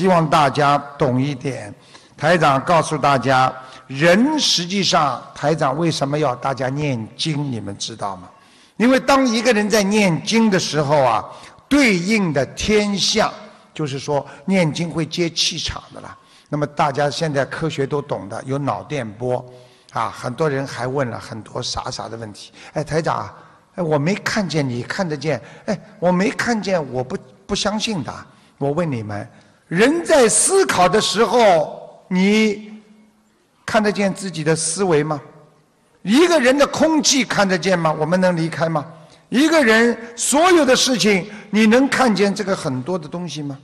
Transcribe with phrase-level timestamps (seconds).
[0.00, 1.74] 希望大家懂一点。
[2.16, 3.52] 台长告诉大家，
[3.86, 7.52] 人实际上，台长为什么要大家念经？
[7.52, 8.26] 你们知道吗？
[8.78, 11.22] 因为当一个人在念经的时候啊，
[11.68, 13.30] 对应的天象，
[13.74, 16.16] 就是说念经会接气场的啦。
[16.48, 19.44] 那么大家现在科学都懂的，有脑电波，
[19.92, 22.52] 啊，很多人还问了很多傻傻的问题。
[22.72, 23.30] 哎，台长，
[23.74, 25.38] 哎，我没看见，你看得见？
[25.66, 28.10] 哎，我没看见，我不不相信的。
[28.56, 29.26] 我问你们，
[29.70, 32.82] 人在思考的时候，你
[33.64, 35.20] 看得见自己的思维吗？
[36.02, 37.92] 一个人的空气看得见吗？
[37.92, 38.84] 我们能离开吗？
[39.28, 43.56] 一个人所有的事情，你能看见这个很多的东西吗？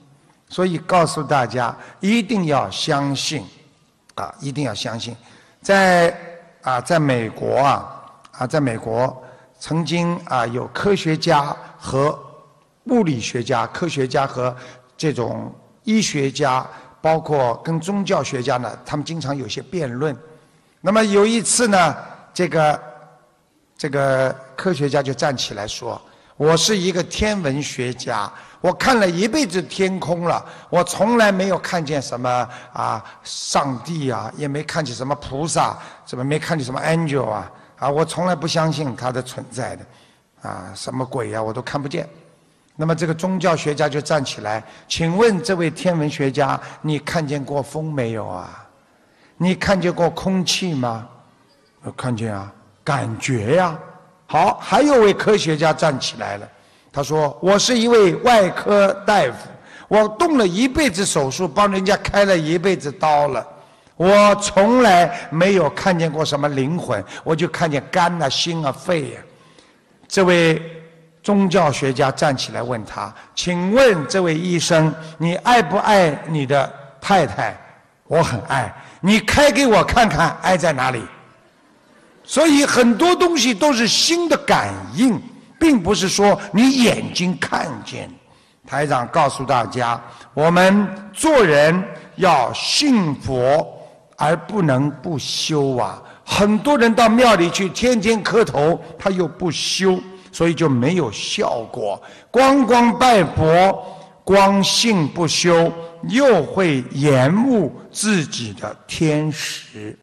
[0.48, 3.42] 所以告诉大家，一定要相信，
[4.14, 5.16] 啊，一定要相信，
[5.60, 6.16] 在
[6.62, 9.20] 啊，在美国啊，啊，在美国
[9.58, 12.16] 曾经啊有科学家和
[12.84, 14.54] 物理学家、科学家和
[14.96, 15.52] 这种
[15.86, 16.66] 医学家，
[17.00, 20.14] 包括跟宗教学家呢，他们经常有些辩论。
[20.82, 21.96] 那么有一次呢。
[22.36, 22.82] 这个
[23.78, 25.98] 这个科学家就站起来说
[26.36, 37.50] ：“我是一个天文学家，我看了一辈子天空了，我从来没有看见什么啊上帝啊，也没看见什么菩萨，怎么没看见什么 angel 啊？
[37.78, 39.86] 啊，我从来不相信它的存在的，
[40.42, 42.06] 啊，什么鬼呀，我都看不见。
[42.76, 48.62] 那么这个宗教学家就站起来，请问这位天文学家，你看见过风没有啊？
[49.38, 51.08] 你看见过空气吗？”
[51.82, 53.78] 我看见啊，感觉呀，
[54.26, 56.48] 好，还有位科学家站起来了，
[56.92, 59.48] 他说：“我是一位外科大夫，
[59.88, 63.46] 我动了一辈子手术，帮人家开了一辈子刀了，
[63.96, 69.20] 我从来没有看见过什么灵魂，我就看见肝啊、心啊、肺呀。”
[70.08, 70.60] 这位
[71.26, 77.52] 宗教学家站起来问他：“请问这位医生，你爱不爱你的太太
[78.06, 78.72] ？”“我很爱。
[79.02, 81.02] ”“你开给我看看，爱在哪里？”
[82.22, 85.20] 所以很多东西都是心的感应，
[85.58, 88.08] 并不是说你眼睛看见。
[88.64, 90.00] 台长告诉大家，
[90.32, 91.82] 我们做人
[92.14, 93.66] 要信佛，
[94.16, 96.00] 而不能不修啊。
[96.24, 99.98] 很多人到庙里去，天天磕头，他又不修，
[100.36, 101.98] 所以就没有效果。
[102.30, 103.82] 光光拜佛，
[104.22, 105.72] 光信不修，
[106.10, 109.98] 又会延误自己的天时。